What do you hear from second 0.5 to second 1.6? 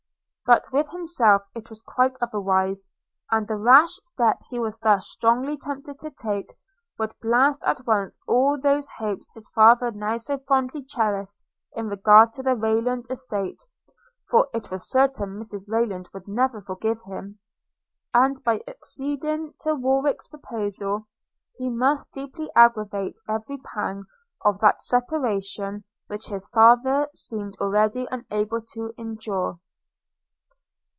–But with himself